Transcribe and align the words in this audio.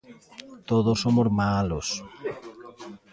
Todos 0.69 0.97
somos 1.03 1.27
malos. 1.39 1.87